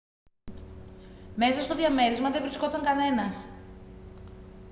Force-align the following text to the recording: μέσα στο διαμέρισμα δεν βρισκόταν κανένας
μέσα 1.35 1.61
στο 1.61 1.75
διαμέρισμα 1.75 2.31
δεν 2.31 2.41
βρισκόταν 2.41 2.81
κανένας 2.81 3.45